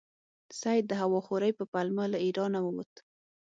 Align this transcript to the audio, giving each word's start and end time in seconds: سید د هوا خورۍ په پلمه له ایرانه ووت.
سید 0.59 0.83
د 0.87 0.91
هوا 1.01 1.19
خورۍ 1.25 1.51
په 1.59 1.63
پلمه 1.71 2.05
له 2.13 2.17
ایرانه 2.25 2.59
ووت. 2.63 2.93